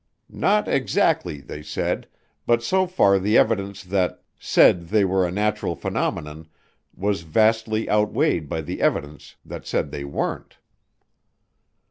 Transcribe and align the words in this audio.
Not 0.33 0.67
exactly, 0.67 1.41
they 1.41 1.61
said, 1.61 2.07
but 2.47 2.63
so 2.63 2.87
far 2.87 3.19
the 3.19 3.37
evidence 3.37 3.83
that 3.83 4.23
said 4.39 4.87
they 4.87 5.05
were 5.05 5.27
a 5.27 5.31
natural 5.31 5.75
phenomenon 5.75 6.47
was 6.97 7.21
vastly 7.21 7.87
outweighed 7.87 8.49
by 8.49 8.61
the 8.61 8.81
evidence 8.81 9.35
that 9.45 9.67
said 9.67 9.91
they 9.91 10.03
weren't. 10.03 10.57